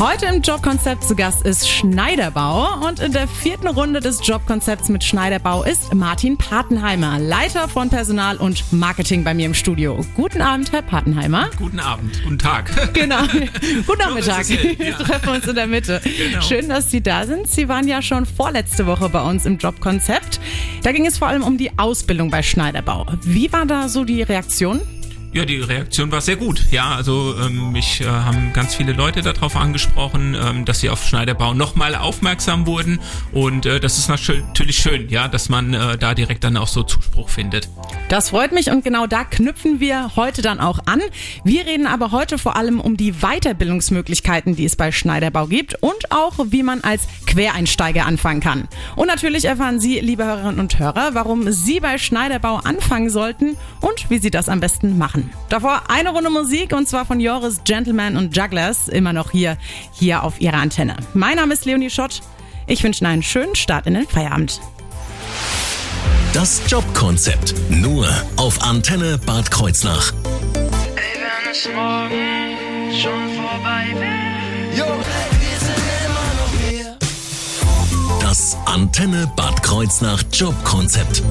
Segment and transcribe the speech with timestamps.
[0.00, 5.04] Heute im Jobkonzept zu Gast ist Schneiderbau und in der vierten Runde des Jobkonzepts mit
[5.04, 10.04] Schneiderbau ist Martin Patenheimer, Leiter von Personal und Marketing bei mir im Studio.
[10.16, 11.48] Guten Abend, Herr Patenheimer.
[11.56, 12.72] Guten Abend, guten Tag.
[12.92, 13.22] Genau,
[13.86, 14.48] guten Nachmittag.
[14.48, 14.96] Wir ja.
[14.96, 16.00] treffen uns in der Mitte.
[16.02, 16.40] Genau.
[16.42, 17.48] Schön, dass Sie da sind.
[17.48, 20.40] Sie waren ja schon vorletzte Woche bei uns im Jobkonzept.
[20.82, 23.06] Da ging es vor allem um die Ausbildung bei Schneiderbau.
[23.22, 24.80] Wie war da so die Reaktion?
[25.34, 26.70] Ja, die Reaktion war sehr gut.
[26.70, 31.04] Ja, also ähm, mich äh, haben ganz viele Leute darauf angesprochen, ähm, dass sie auf
[31.04, 33.00] Schneiderbau nochmal aufmerksam wurden.
[33.32, 36.84] Und äh, das ist natürlich schön, ja, dass man äh, da direkt dann auch so
[36.84, 37.68] Zuspruch findet.
[38.08, 41.00] Das freut mich und genau da knüpfen wir heute dann auch an.
[41.42, 46.12] Wir reden aber heute vor allem um die Weiterbildungsmöglichkeiten, die es bei Schneiderbau gibt und
[46.12, 48.68] auch, wie man als Quereinsteiger anfangen kann.
[48.94, 54.10] Und natürlich erfahren Sie, liebe Hörerinnen und Hörer, warum Sie bei Schneiderbau anfangen sollten und
[54.10, 55.23] wie Sie das am besten machen.
[55.48, 59.56] Davor eine Runde Musik und zwar von Joris Gentleman und Jugglers, immer noch hier,
[59.92, 60.96] hier auf Ihrer Antenne.
[61.14, 62.20] Mein Name ist Leonie Schott.
[62.66, 64.60] Ich wünsche Ihnen einen schönen Start in den Feierabend.
[66.32, 67.54] Das Jobkonzept.
[67.70, 70.12] Nur auf Antenne Bad Kreuznach.
[70.96, 74.76] Ey, wenn es morgen schon vorbei wäre.
[74.76, 76.98] Jo, wir sind immer noch hier.
[78.20, 81.22] Das Antenne Bad Kreuznach Jobkonzept.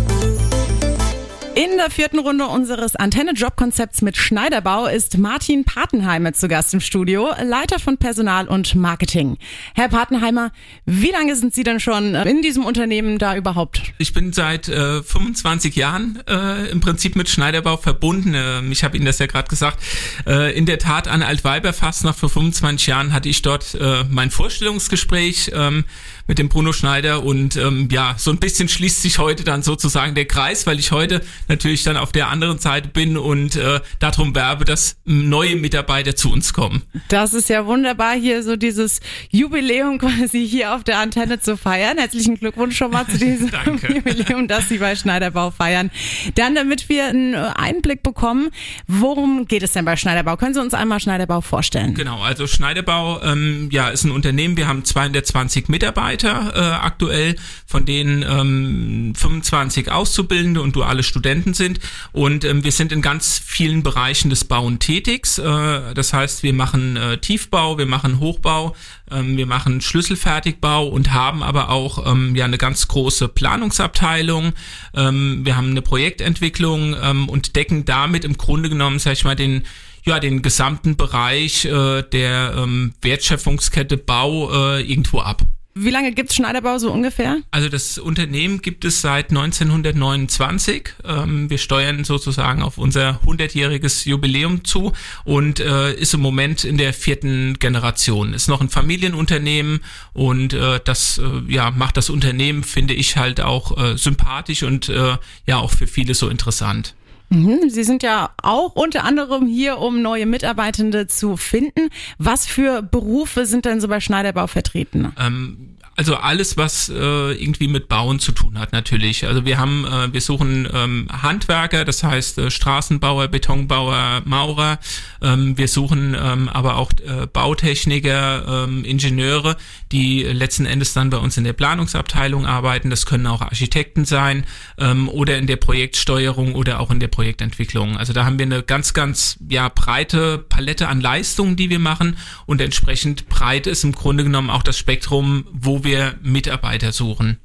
[1.55, 7.29] In der vierten Runde unseres Antenne-Job-Konzepts mit Schneiderbau ist Martin Patenheimer zu Gast im Studio,
[7.43, 9.37] Leiter von Personal und Marketing.
[9.75, 10.51] Herr Patenheimer,
[10.87, 13.83] wie lange sind Sie denn schon in diesem Unternehmen da überhaupt?
[13.99, 18.33] Ich bin seit äh, 25 Jahren äh, im Prinzip mit Schneiderbau verbunden.
[18.35, 19.77] Ähm, ich habe Ihnen das ja gerade gesagt.
[20.25, 25.51] Äh, in der Tat an Altweiberfastnacht vor 25 Jahren hatte ich dort äh, mein Vorstellungsgespräch
[25.53, 25.85] ähm,
[26.25, 30.15] mit dem Bruno Schneider und ähm, ja, so ein bisschen schließt sich heute dann sozusagen
[30.15, 34.35] der Kreis, weil ich heute natürlich dann auf der anderen Seite bin und äh, darum
[34.35, 36.83] werbe, dass neue Mitarbeiter zu uns kommen.
[37.09, 38.99] Das ist ja wunderbar, hier so dieses
[39.29, 41.97] Jubiläum quasi hier auf der Antenne zu feiern.
[41.97, 43.51] Herzlichen Glückwunsch schon mal zu diesem.
[43.93, 45.91] Jubiläum, das Sie bei Schneiderbau feiern.
[46.35, 48.49] Dann, damit wir einen Einblick bekommen,
[48.87, 50.37] worum geht es denn bei Schneiderbau?
[50.37, 51.93] Können Sie uns einmal Schneiderbau vorstellen?
[51.93, 57.85] Genau, also Schneiderbau ähm, ja, ist ein Unternehmen, wir haben 220 Mitarbeiter äh, aktuell, von
[57.85, 61.79] denen ähm, 25 Auszubildende und duale Studenten sind
[62.11, 65.27] und ähm, wir sind in ganz vielen Bereichen des Bauen tätig.
[65.37, 68.75] Äh, das heißt, wir machen äh, Tiefbau, wir machen Hochbau,
[69.09, 74.53] ähm, wir machen Schlüsselfertigbau und haben aber auch ähm, ja eine ganz große Planungsabteilung.
[74.93, 79.35] Ähm, wir haben eine Projektentwicklung ähm, und decken damit im Grunde genommen, sag ich mal,
[79.35, 79.63] den
[80.05, 85.43] ja, den gesamten Bereich äh, der ähm, Wertschöpfungskette Bau äh, irgendwo ab.
[85.75, 87.37] Wie lange gibt's Schneiderbau so ungefähr?
[87.49, 90.89] Also das Unternehmen gibt es seit 1929.
[91.03, 96.77] Ähm, wir steuern sozusagen auf unser 100-jähriges Jubiläum zu und äh, ist im Moment in
[96.77, 98.35] der vierten Generation.
[98.35, 99.79] Ist noch ein Familienunternehmen
[100.13, 104.89] und äh, das äh, ja, macht das Unternehmen, finde ich, halt auch äh, sympathisch und
[104.89, 105.17] äh,
[105.47, 106.93] ja auch für viele so interessant.
[107.33, 111.89] Mhm, Sie sind ja auch unter anderem hier, um neue Mitarbeitende zu finden.
[112.19, 115.11] Was für Berufe sind denn so bei Schneiderbau vertreten?
[115.19, 119.27] Ähm, also alles, was äh, irgendwie mit Bauen zu tun hat, natürlich.
[119.27, 124.79] Also wir haben, äh, wir suchen ähm, Handwerker, das heißt äh, Straßenbauer, Betonbauer, Maurer.
[125.21, 129.55] Ähm, wir suchen ähm, aber auch äh, Bautechniker, ähm, Ingenieure,
[129.91, 132.89] die letzten Endes dann bei uns in der Planungsabteilung arbeiten.
[132.89, 134.45] Das können auch Architekten sein
[134.79, 137.95] ähm, oder in der Projektsteuerung oder auch in der Projektentwicklung.
[137.95, 142.17] Also da haben wir eine ganz, ganz ja breite Palette an Leistungen, die wir machen
[142.45, 147.37] und entsprechend breit ist im Grunde genommen auch das Spektrum, wo wir Mitarbeiter suchen.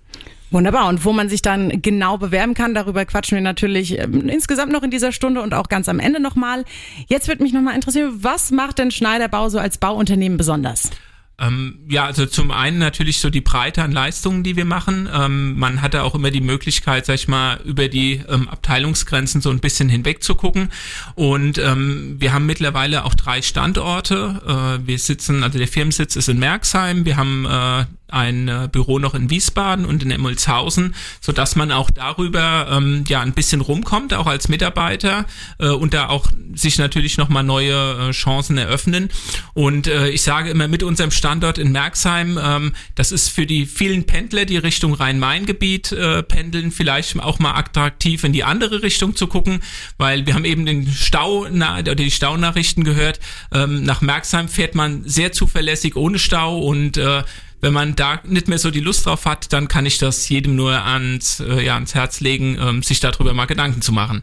[0.51, 0.89] Wunderbar.
[0.89, 4.83] Und wo man sich dann genau bewerben kann, darüber quatschen wir natürlich ähm, insgesamt noch
[4.83, 6.65] in dieser Stunde und auch ganz am Ende nochmal.
[7.07, 10.91] Jetzt würde mich nochmal interessieren, was macht denn Schneiderbau so als Bauunternehmen besonders?
[11.41, 15.09] Ähm, ja, also zum einen natürlich so die Breite an Leistungen, die wir machen.
[15.13, 19.51] Ähm, man hatte auch immer die Möglichkeit, sag ich mal, über die ähm, Abteilungsgrenzen so
[19.51, 20.71] ein bisschen hinweg zu gucken.
[21.15, 24.79] Und ähm, wir haben mittlerweile auch drei Standorte.
[24.83, 27.05] Äh, wir sitzen, also der Firmensitz ist in Merxheim.
[27.05, 31.73] Wir haben äh, ein äh, Büro noch in Wiesbaden und in Emmolshausen, so dass man
[31.73, 35.27] auch darüber ähm, ja ein bisschen rumkommt, auch als Mitarbeiter
[35.59, 39.11] äh, und da auch sich natürlich noch mal neue äh, Chancen eröffnen.
[39.55, 43.67] Und äh, ich sage immer mit unserem Standort in Merxheim, ähm, das ist für die
[43.67, 49.17] vielen Pendler, die Richtung Rhein-Main-Gebiet äh, pendeln, vielleicht auch mal attraktiv in die andere Richtung
[49.17, 49.61] zu gucken,
[49.99, 53.21] weil wir haben eben den Stau oder die Staunachrichten gehört.
[53.53, 57.23] Ähm, nach Merxheim fährt man sehr zuverlässig ohne Stau und äh,
[57.61, 60.57] wenn man da nicht mehr so die Lust drauf hat, dann kann ich das jedem
[60.57, 64.23] nur ans, äh, ja, ans Herz legen, ähm, sich darüber mal Gedanken zu machen.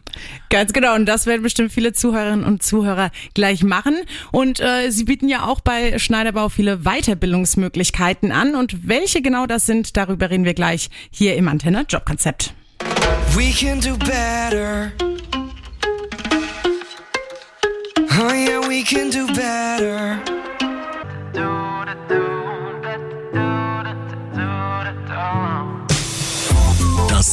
[0.50, 3.96] Ganz genau, und das werden bestimmt viele Zuhörerinnen und Zuhörer gleich machen.
[4.32, 8.54] Und äh, Sie bieten ja auch bei Schneiderbau viele Weiterbildungsmöglichkeiten an.
[8.54, 12.54] Und welche genau das sind, darüber reden wir gleich hier im Antenne Jobkonzept.
[13.34, 14.92] We can do better.
[18.18, 20.18] Oh yeah, we can do better.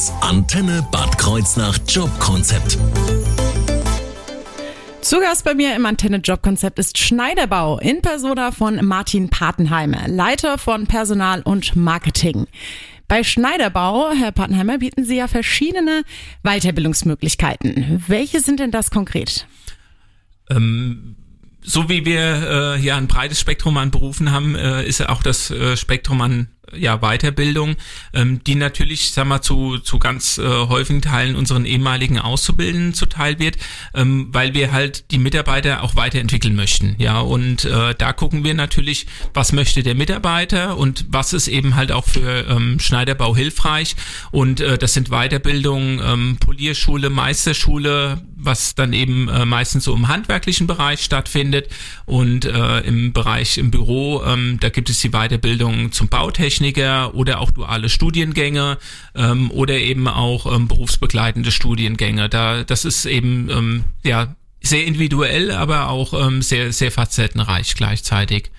[0.03, 2.77] Das Antenne Bad Kreuznach Jobkonzept.
[4.99, 10.57] Zu Gast bei mir im Antenne Jobkonzept ist Schneiderbau in Persona von Martin Patenheimer, Leiter
[10.57, 12.47] von Personal und Marketing.
[13.07, 16.03] Bei Schneiderbau, Herr Patenheimer, bieten Sie ja verschiedene
[16.43, 18.03] Weiterbildungsmöglichkeiten.
[18.05, 19.47] Welche sind denn das konkret?
[20.49, 21.15] Ähm,
[21.61, 22.19] so wie wir
[22.75, 26.19] äh, ja ein breites Spektrum an Berufen haben, äh, ist ja auch das äh, Spektrum
[26.19, 27.75] an ja, Weiterbildung,
[28.13, 33.39] ähm, die natürlich, sag mal, zu, zu ganz äh, häufigen Teilen unseren ehemaligen Auszubildenden zuteil
[33.39, 33.57] wird,
[33.93, 36.95] ähm, weil wir halt die Mitarbeiter auch weiterentwickeln möchten.
[36.97, 41.75] Ja, und äh, da gucken wir natürlich, was möchte der Mitarbeiter und was ist eben
[41.75, 43.95] halt auch für ähm, Schneiderbau hilfreich.
[44.31, 50.07] Und äh, das sind Weiterbildungen, ähm, Polierschule, Meisterschule, was dann eben äh, meistens so im
[50.07, 51.69] handwerklichen Bereich stattfindet
[52.05, 57.39] und äh, im Bereich im Büro, ähm, da gibt es die Weiterbildung zum Bautechniker oder
[57.39, 58.77] auch duale Studiengänge
[59.15, 62.29] ähm, oder eben auch ähm, berufsbegleitende Studiengänge.
[62.29, 68.51] Da das ist eben ähm, ja sehr individuell, aber auch ähm, sehr sehr facettenreich gleichzeitig.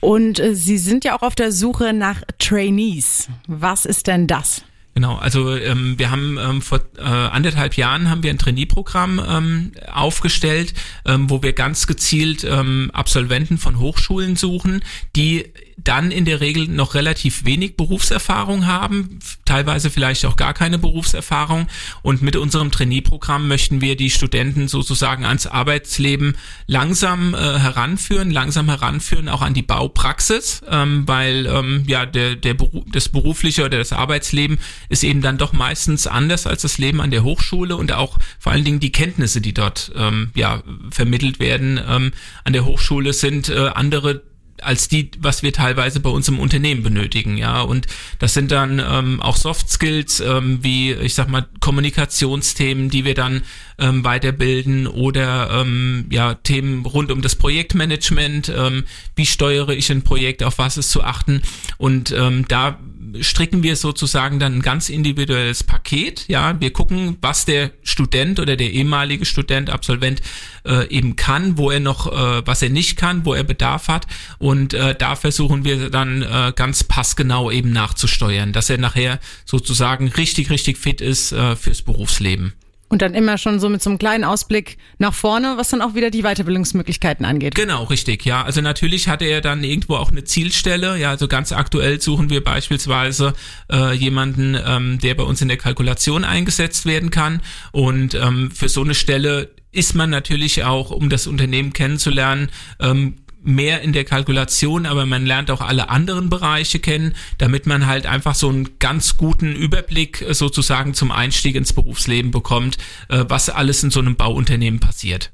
[0.00, 3.28] Und äh, Sie sind ja auch auf der Suche nach Trainees.
[3.46, 4.62] Was ist denn das?
[5.00, 9.72] Genau, also ähm, wir haben ähm, vor äh, anderthalb Jahren haben wir ein Trainee-Programm ähm,
[9.90, 10.74] aufgestellt,
[11.06, 14.84] ähm, wo wir ganz gezielt ähm, Absolventen von Hochschulen suchen,
[15.16, 15.46] die
[15.84, 21.66] dann in der Regel noch relativ wenig Berufserfahrung haben, teilweise vielleicht auch gar keine Berufserfahrung.
[22.02, 26.36] Und mit unserem Trainee-Programm möchten wir die Studenten sozusagen ans Arbeitsleben
[26.66, 32.54] langsam äh, heranführen, langsam heranführen auch an die Baupraxis, ähm, weil ähm, ja der, der
[32.54, 37.00] Beru das berufliche oder das Arbeitsleben ist eben dann doch meistens anders als das Leben
[37.00, 41.40] an der Hochschule und auch vor allen Dingen die Kenntnisse, die dort ähm, ja vermittelt
[41.40, 42.12] werden ähm,
[42.44, 44.22] an der Hochschule sind äh, andere
[44.62, 47.60] als die, was wir teilweise bei uns im Unternehmen benötigen, ja.
[47.62, 47.86] Und
[48.18, 53.14] das sind dann ähm, auch Soft Skills, ähm, wie ich sag mal Kommunikationsthemen, die wir
[53.14, 53.42] dann
[53.78, 58.84] ähm, weiterbilden oder ähm, ja Themen rund um das Projektmanagement, ähm,
[59.16, 61.42] wie steuere ich ein Projekt, auf was ist zu achten.
[61.78, 62.78] Und ähm, da
[63.20, 66.24] stricken wir sozusagen dann ein ganz individuelles Paket.
[66.28, 70.22] Ja, wir gucken, was der Student oder der ehemalige Student, Absolvent
[70.64, 74.06] äh, eben kann, wo er noch, äh, was er nicht kann, wo er Bedarf hat.
[74.38, 80.08] Und äh, da versuchen wir dann äh, ganz passgenau eben nachzusteuern, dass er nachher sozusagen
[80.08, 82.54] richtig, richtig fit ist äh, fürs Berufsleben.
[82.90, 85.94] Und dann immer schon so mit so einem kleinen Ausblick nach vorne, was dann auch
[85.94, 87.54] wieder die Weiterbildungsmöglichkeiten angeht.
[87.54, 88.42] Genau, richtig, ja.
[88.42, 90.98] Also natürlich hatte er dann irgendwo auch eine Zielstelle.
[90.98, 93.32] Ja, also ganz aktuell suchen wir beispielsweise
[93.72, 97.42] äh, jemanden, ähm, der bei uns in der Kalkulation eingesetzt werden kann.
[97.70, 102.50] Und ähm, für so eine Stelle ist man natürlich auch, um das Unternehmen kennenzulernen,
[102.80, 107.86] ähm, mehr in der Kalkulation, aber man lernt auch alle anderen Bereiche kennen, damit man
[107.86, 112.76] halt einfach so einen ganz guten Überblick äh, sozusagen zum Einstieg ins Berufsleben bekommt,
[113.08, 115.32] äh, was alles in so einem Bauunternehmen passiert.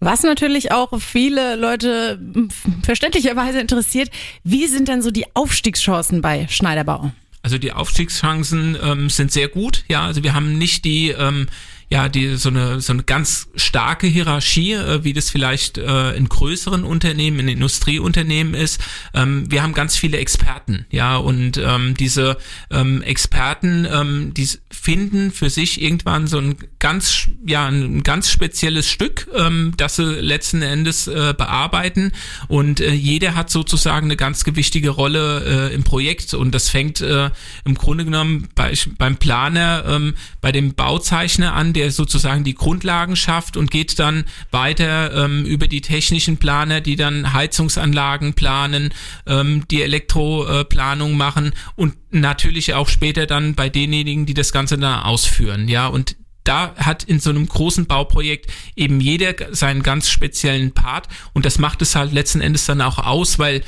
[0.00, 2.48] Was natürlich auch viele Leute hm,
[2.82, 4.10] verständlicherweise interessiert,
[4.42, 7.12] wie sind denn so die Aufstiegschancen bei Schneiderbau?
[7.42, 11.46] Also die Aufstiegschancen ähm, sind sehr gut, ja, also wir haben nicht die ähm,
[11.92, 16.26] ja, die so eine so eine ganz starke Hierarchie, äh, wie das vielleicht äh, in
[16.26, 18.80] größeren Unternehmen, in Industrieunternehmen ist.
[19.12, 22.38] Ähm, wir haben ganz viele Experten, ja, und ähm, diese
[22.70, 28.88] ähm, Experten, ähm, die finden für sich irgendwann so ein ganz, ja, ein ganz spezielles
[28.88, 32.12] Stück, ähm, das sie letzten Endes äh, bearbeiten
[32.48, 37.02] und äh, jeder hat sozusagen eine ganz gewichtige Rolle äh, im Projekt und das fängt
[37.02, 37.28] äh,
[37.66, 42.54] im Grunde genommen bei, beim Planer, ähm, bei dem Bauzeichner an, der der sozusagen die
[42.54, 48.94] Grundlagen schafft und geht dann weiter ähm, über die technischen Planer, die dann Heizungsanlagen planen,
[49.26, 55.00] ähm, die Elektroplanung machen und natürlich auch später dann bei denjenigen, die das Ganze dann
[55.00, 55.66] ausführen.
[55.66, 61.08] Ja, und da hat in so einem großen Bauprojekt eben jeder seinen ganz speziellen Part
[61.32, 63.62] und das macht es halt letzten Endes dann auch aus, weil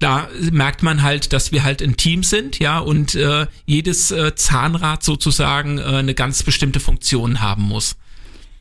[0.00, 4.34] da merkt man halt, dass wir halt ein Team sind, ja, und äh, jedes äh,
[4.34, 7.96] Zahnrad sozusagen äh, eine ganz bestimmte Funktion haben muss.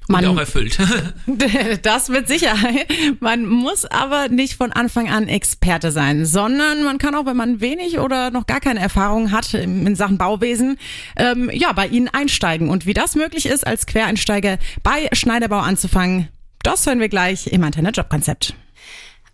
[0.10, 0.77] Man- und auch erfüllt.
[1.84, 2.88] Das mit Sicherheit.
[3.19, 7.62] Man muss aber nicht von Anfang an Experte sein, sondern man kann auch, wenn man
[7.62, 10.77] wenig oder noch gar keine Erfahrung hat in Sachen Bauwesen,
[11.15, 12.69] ähm, ja, bei Ihnen einsteigen.
[12.69, 16.27] Und wie das möglich ist, als Quereinsteiger bei Schneiderbau anzufangen,
[16.63, 18.55] das hören wir gleich im Antenne Jobkonzept.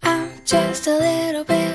[0.03, 1.74] I'm just a little bit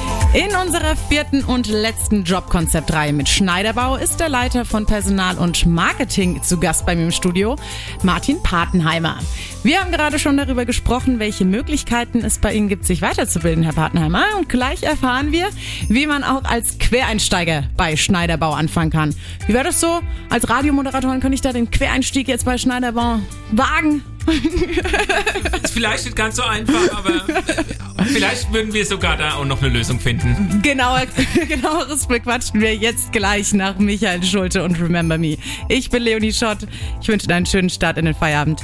[0.33, 6.41] In unserer vierten und letzten Jobkonzeptreihe mit Schneiderbau ist der Leiter von Personal und Marketing
[6.41, 7.57] zu Gast bei mir im Studio,
[8.01, 9.19] Martin Patenheimer.
[9.63, 13.73] Wir haben gerade schon darüber gesprochen, welche Möglichkeiten es bei Ihnen gibt, sich weiterzubilden, Herr
[13.73, 14.23] Patenheimer.
[14.37, 15.49] Und gleich erfahren wir,
[15.89, 19.13] wie man auch als Quereinsteiger bei Schneiderbau anfangen kann.
[19.47, 19.99] Wie wäre das so?
[20.29, 23.19] Als Radiomoderatorin könnte ich da den Quereinstieg jetzt bei Schneiderbau
[23.51, 24.01] wagen?
[25.63, 29.61] Ist vielleicht nicht ganz so einfach, aber äh, vielleicht würden wir sogar da auch noch
[29.61, 30.61] eine Lösung finden.
[30.61, 31.03] Genauer,
[31.47, 35.37] genaueres bequatschen wir jetzt gleich nach Michael Schulte und Remember Me.
[35.69, 36.59] Ich bin Leonie Schott.
[37.01, 38.61] Ich wünsche dir einen schönen Start in den Feierabend.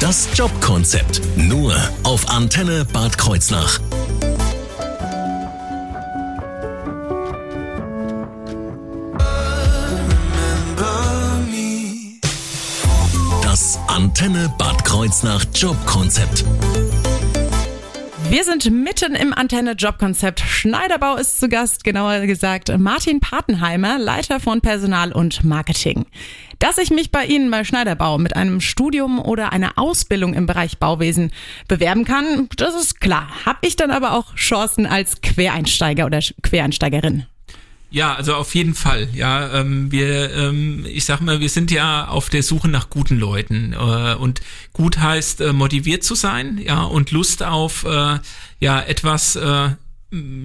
[0.00, 1.22] Das Jobkonzept.
[1.36, 3.80] Nur auf Antenne Bad Kreuznach.
[14.18, 16.42] Antenne Bad Kreuznach Jobkonzept.
[18.30, 20.40] Wir sind mitten im Antenne Jobkonzept.
[20.40, 26.06] Schneiderbau ist zu Gast, genauer gesagt Martin Patenheimer, Leiter von Personal und Marketing.
[26.58, 30.78] Dass ich mich bei Ihnen bei Schneiderbau mit einem Studium oder einer Ausbildung im Bereich
[30.78, 31.30] Bauwesen
[31.68, 33.28] bewerben kann, das ist klar.
[33.44, 37.26] Hab ich dann aber auch Chancen als Quereinsteiger oder Quereinsteigerin?
[37.96, 39.08] Ja, also auf jeden Fall.
[39.14, 43.18] Ja, ähm, wir, ähm, ich sag mal, wir sind ja auf der Suche nach guten
[43.18, 44.42] Leuten äh, und
[44.74, 48.18] gut heißt äh, motiviert zu sein, ja und Lust auf äh,
[48.60, 49.70] ja etwas äh,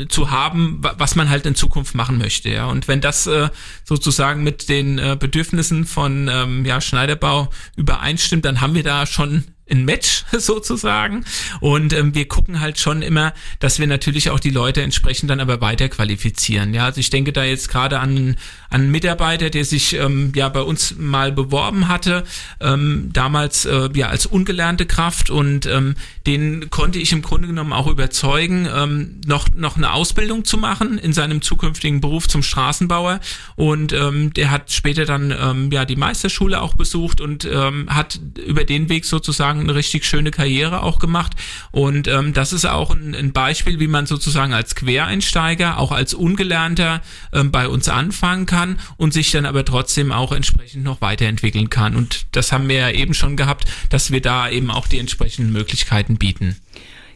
[0.08, 2.68] zu haben, wa- was man halt in Zukunft machen möchte, ja.
[2.68, 3.50] Und wenn das äh,
[3.84, 9.44] sozusagen mit den äh, Bedürfnissen von ähm, ja, Schneiderbau übereinstimmt, dann haben wir da schon
[9.72, 11.26] ein Match sozusagen.
[11.60, 15.40] Und ähm, wir gucken halt schon immer, dass wir natürlich auch die Leute entsprechend dann
[15.40, 16.74] aber weiter qualifizieren.
[16.74, 18.36] Ja, also ich denke da jetzt gerade an,
[18.70, 22.24] an einen Mitarbeiter, der sich ähm, ja bei uns mal beworben hatte,
[22.60, 25.96] ähm, damals äh, ja als ungelernte Kraft und ähm,
[26.28, 30.98] den konnte ich im Grunde genommen auch überzeugen, ähm, noch, noch eine Ausbildung zu machen
[30.98, 33.20] in seinem zukünftigen Beruf zum Straßenbauer.
[33.56, 38.20] Und ähm, der hat später dann ähm, ja die Meisterschule auch besucht und ähm, hat
[38.46, 41.34] über den Weg sozusagen eine richtig schöne Karriere auch gemacht.
[41.72, 46.14] Und ähm, das ist auch ein, ein Beispiel, wie man sozusagen als Quereinsteiger, auch als
[46.14, 47.02] Ungelernter
[47.34, 51.96] ähm, bei uns anfangen kann und sich dann aber trotzdem auch entsprechend noch weiterentwickeln kann.
[51.96, 55.52] Und das haben wir ja eben schon gehabt, dass wir da eben auch die entsprechenden
[55.52, 56.58] Möglichkeiten bieten.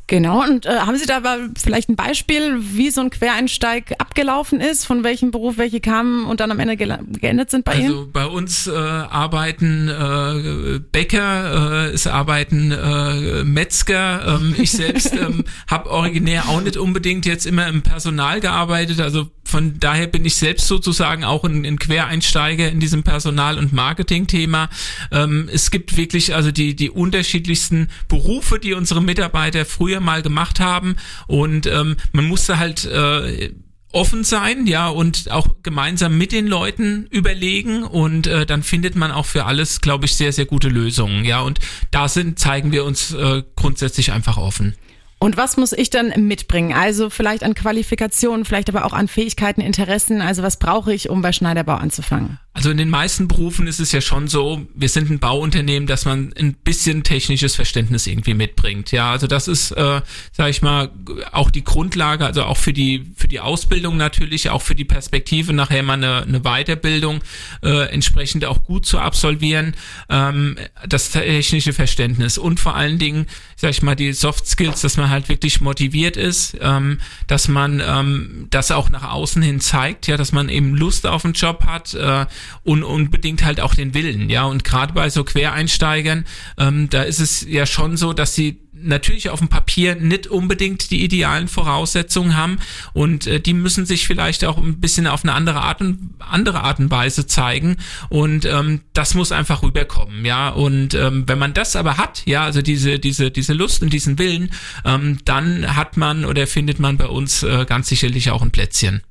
[0.08, 4.62] Genau, und äh, haben Sie da aber vielleicht ein Beispiel, wie so ein Quereinsteig abgelaufen
[4.62, 7.88] ist, von welchem Beruf welche kamen und dann am Ende geendet sind bei Ihnen?
[7.88, 14.40] Also bei uns äh, arbeiten äh, Bäcker, äh, es arbeiten äh, Metzger.
[14.40, 19.02] Ähm, ich selbst ähm, habe originär auch nicht unbedingt jetzt immer im Personal gearbeitet.
[19.02, 23.72] Also von daher bin ich selbst sozusagen auch ein, ein Quereinsteiger in diesem Personal- und
[23.72, 24.68] Marketing-Thema.
[25.14, 30.60] Ähm, es gibt wirklich also die, die unterschiedlichsten Berufe, die unsere Mitarbeiter früher mal gemacht
[30.60, 30.98] haben.
[31.28, 33.54] Und ähm, man musste halt äh,
[33.94, 39.14] offen sein, ja, und auch gemeinsam mit den Leuten überlegen und äh, dann findet man
[39.14, 41.60] auch für alles, glaube ich, sehr, sehr gute Lösungen, ja, und
[41.92, 44.76] da sind, zeigen wir uns äh, grundsätzlich einfach offen.
[45.26, 46.72] Und was muss ich dann mitbringen?
[46.72, 50.22] Also vielleicht an Qualifikationen, vielleicht aber auch an Fähigkeiten, Interessen.
[50.22, 52.38] Also was brauche ich, um bei Schneiderbau anzufangen?
[52.56, 56.06] Also in den meisten Berufen ist es ja schon so, wir sind ein Bauunternehmen, dass
[56.06, 58.94] man ein bisschen technisches Verständnis irgendwie mitbringt.
[58.94, 60.00] Ja, also das ist, äh,
[60.32, 60.90] sage ich mal,
[61.34, 65.52] auch die Grundlage, also auch für die für die Ausbildung natürlich, auch für die Perspektive
[65.52, 67.20] nachher mal eine, eine Weiterbildung
[67.62, 69.76] äh, entsprechend auch gut zu absolvieren,
[70.08, 70.56] ähm,
[70.88, 73.26] das technische Verständnis und vor allen Dingen,
[73.58, 77.84] sag ich mal, die Soft Skills, dass man halt wirklich motiviert ist, ähm, dass man
[77.86, 81.66] ähm, das auch nach außen hin zeigt, ja, dass man eben Lust auf den Job
[81.66, 82.26] hat äh,
[82.64, 84.44] und unbedingt halt auch den Willen, ja.
[84.44, 86.26] Und gerade bei so Quereinsteigern,
[86.58, 90.92] ähm, da ist es ja schon so, dass sie natürlich auf dem Papier nicht unbedingt
[90.92, 92.60] die idealen Voraussetzungen haben
[92.94, 96.62] und äh, die müssen sich vielleicht auch ein bisschen auf eine andere Art und andere
[96.62, 97.78] Art und Weise zeigen
[98.10, 102.44] und ähm, das muss einfach rüberkommen, ja und ähm, wenn man das aber hat, ja
[102.44, 104.52] also diese diese diese Lust und diesen Willen,
[104.84, 109.02] ähm, dann hat man oder findet man bei uns äh, ganz sicherlich auch ein Plätzchen.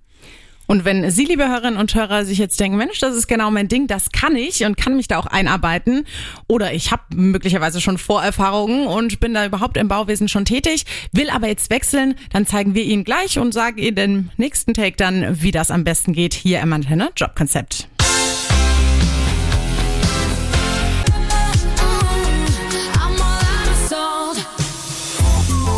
[0.67, 3.69] Und wenn Sie, liebe Hörerinnen und Hörer, sich jetzt denken, Mensch, das ist genau mein
[3.69, 6.07] Ding, das kann ich und kann mich da auch einarbeiten.
[6.49, 11.31] Oder ich habe möglicherweise schon Vorerfahrungen und bin da überhaupt im Bauwesen schon tätig, will
[11.31, 15.43] aber jetzt wechseln, dann zeigen wir Ihnen gleich und sagen Ihnen im nächsten Take dann,
[15.43, 17.89] wie das am besten geht hier im Antenne Jobkonzept.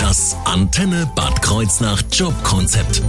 [0.00, 3.02] Das Antenne Bad Kreuznach Jobkonzept.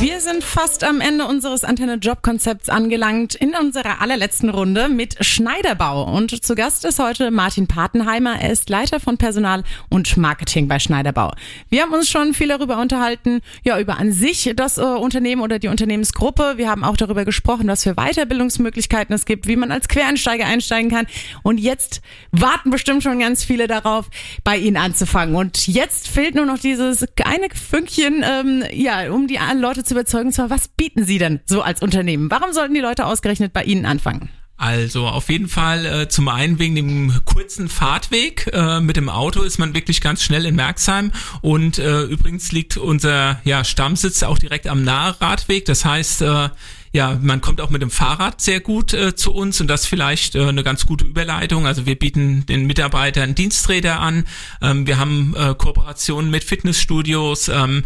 [0.00, 6.04] Wir sind fast am Ende unseres Antenne-Job-Konzepts angelangt in unserer allerletzten Runde mit Schneiderbau.
[6.04, 8.40] Und zu Gast ist heute Martin Patenheimer.
[8.40, 11.32] Er ist Leiter von Personal und Marketing bei Schneiderbau.
[11.68, 15.58] Wir haben uns schon viel darüber unterhalten, ja, über an sich das äh, Unternehmen oder
[15.58, 16.58] die Unternehmensgruppe.
[16.58, 20.92] Wir haben auch darüber gesprochen, was für Weiterbildungsmöglichkeiten es gibt, wie man als Quereinsteiger einsteigen
[20.92, 21.08] kann.
[21.42, 24.08] Und jetzt warten bestimmt schon ganz viele darauf,
[24.44, 25.34] bei Ihnen anzufangen.
[25.34, 30.32] Und jetzt fehlt nur noch dieses eine Fünkchen, ähm, ja, um die Leute zu überzeugen.
[30.32, 32.30] Zwar, was bieten Sie denn so als Unternehmen?
[32.30, 34.28] Warum sollten die Leute ausgerechnet bei Ihnen anfangen?
[34.58, 38.50] Also auf jeden Fall äh, zum einen wegen dem kurzen Fahrtweg.
[38.52, 42.76] Äh, mit dem Auto ist man wirklich ganz schnell in Merxheim und äh, übrigens liegt
[42.76, 45.64] unser ja, Stammsitz auch direkt am Nahradweg.
[45.64, 46.48] Das heißt, äh,
[46.92, 50.34] ja, man kommt auch mit dem Fahrrad sehr gut äh, zu uns und das vielleicht
[50.34, 51.64] äh, eine ganz gute Überleitung.
[51.64, 54.24] Also wir bieten den Mitarbeitern Diensträder an.
[54.60, 57.48] Ähm, wir haben äh, Kooperationen mit Fitnessstudios.
[57.48, 57.84] Ähm,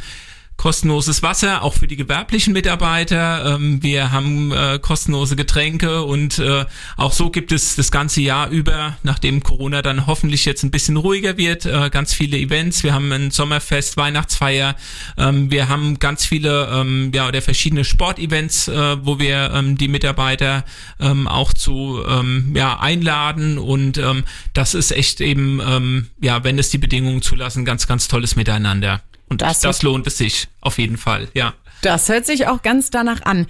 [0.56, 3.56] kostenloses Wasser, auch für die gewerblichen Mitarbeiter.
[3.56, 6.64] Ähm, wir haben äh, kostenlose Getränke und äh,
[6.97, 10.97] auch so gibt es das ganze Jahr über, nachdem Corona dann hoffentlich jetzt ein bisschen
[10.97, 12.85] ruhiger wird, äh, ganz viele Events.
[12.85, 14.76] Wir haben ein Sommerfest, Weihnachtsfeier.
[15.16, 19.88] Ähm, wir haben ganz viele ähm, ja oder verschiedene Sportevents, äh, wo wir ähm, die
[19.88, 20.64] Mitarbeiter
[21.00, 26.59] ähm, auch zu ähm, ja einladen und ähm, das ist echt eben ähm, ja, wenn
[26.59, 29.02] es die Bedingungen zulassen, ganz ganz tolles Miteinander.
[29.32, 31.54] Und Das das, lohnt es sich auf jeden Fall, ja.
[31.80, 33.46] Das hört sich auch ganz danach an.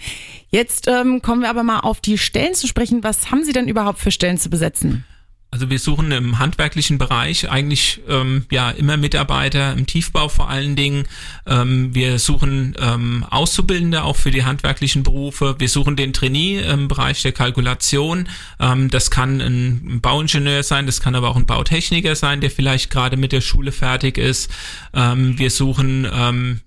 [0.49, 3.03] Jetzt ähm, kommen wir aber mal auf die Stellen zu sprechen.
[3.05, 5.05] Was haben Sie denn überhaupt für Stellen zu besetzen?
[5.53, 10.77] Also wir suchen im handwerklichen Bereich eigentlich ähm, ja immer Mitarbeiter im Tiefbau vor allen
[10.77, 11.05] Dingen.
[11.47, 15.57] Ähm, wir suchen ähm, Auszubildende auch für die handwerklichen Berufe.
[15.59, 18.31] Wir suchen den Trainee im Bereich der Kalkulation.
[18.61, 22.89] Ähm, das kann ein Bauingenieur sein, das kann aber auch ein Bautechniker sein, der vielleicht
[22.89, 24.51] gerade mit der Schule fertig ist.
[24.95, 26.63] Ähm, wir suchen ähm,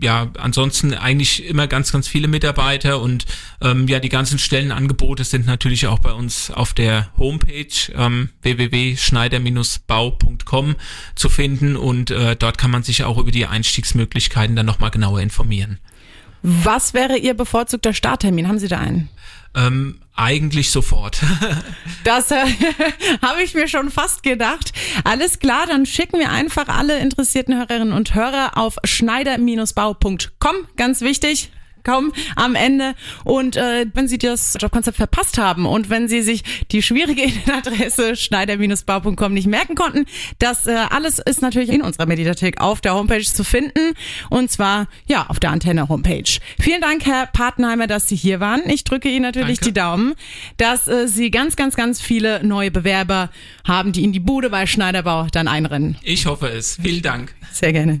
[0.00, 3.26] ja, ansonsten eigentlich immer ganz, ganz viele Mitarbeiter und
[3.60, 10.76] ähm, ja, die ganzen Stellenangebote sind natürlich auch bei uns auf der Homepage ähm, www.schneider-bau.com
[11.14, 15.20] zu finden und äh, dort kann man sich auch über die Einstiegsmöglichkeiten dann nochmal genauer
[15.20, 15.78] informieren.
[16.42, 18.48] Was wäre Ihr bevorzugter Starttermin?
[18.48, 19.08] Haben Sie da einen?
[19.54, 21.20] Ähm, eigentlich sofort.
[22.04, 22.44] Das äh,
[23.22, 24.74] habe ich mir schon fast gedacht.
[25.04, 30.54] Alles klar, dann schicken wir einfach alle interessierten Hörerinnen und Hörer auf schneider-bau.com.
[30.76, 31.50] Ganz wichtig.
[31.84, 32.94] Kaum am Ende.
[33.24, 38.16] Und äh, wenn Sie das Jobkonzept verpasst haben und wenn Sie sich die schwierige Internetadresse
[38.16, 40.06] schneider-bau.com nicht merken konnten,
[40.38, 43.94] das äh, alles ist natürlich in unserer Mediathek auf der Homepage zu finden.
[44.30, 46.40] Und zwar, ja, auf der Antenne-Homepage.
[46.58, 48.62] Vielen Dank, Herr Patenheimer, dass Sie hier waren.
[48.68, 49.72] Ich drücke Ihnen natürlich Danke.
[49.72, 50.14] die Daumen,
[50.56, 53.30] dass äh, Sie ganz, ganz, ganz viele neue Bewerber
[53.66, 55.96] haben, die in die Bude bei Schneiderbau dann einrennen.
[56.02, 56.78] Ich hoffe es.
[56.80, 57.34] Vielen Dank.
[57.52, 58.00] Sehr gerne.